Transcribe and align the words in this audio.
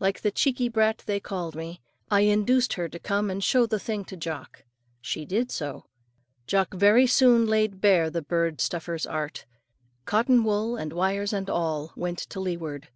Like 0.00 0.22
the 0.22 0.30
cheeky 0.30 0.70
brat 0.70 1.02
they 1.04 1.20
called 1.20 1.54
me, 1.54 1.82
I 2.10 2.20
induced 2.20 2.72
her 2.72 2.88
to 2.88 2.98
come 2.98 3.28
and 3.30 3.44
show 3.44 3.66
the 3.66 3.78
thing 3.78 4.06
to 4.06 4.16
Jock. 4.16 4.64
She 5.02 5.26
did 5.26 5.50
so. 5.50 5.84
Jock 6.46 6.72
very 6.72 7.06
soon 7.06 7.44
laid 7.46 7.82
bare 7.82 8.08
the 8.08 8.22
bird 8.22 8.62
stuffer's 8.62 9.04
art. 9.04 9.44
Cotton 10.06 10.44
wool 10.44 10.76
and 10.76 10.94
wires 10.94 11.34
and 11.34 11.50
all 11.50 11.92
went 11.94 12.20
to 12.20 12.40
leeward. 12.40 12.88